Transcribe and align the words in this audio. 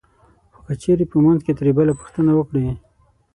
خو 0.55 0.59
که 0.67 0.73
چېرې 0.81 1.05
په 1.11 1.17
منځ 1.25 1.39
کې 1.45 1.53
ترې 1.57 1.71
بل 1.77 1.87
پوښتنه 1.99 2.31
وکړي 2.35 2.67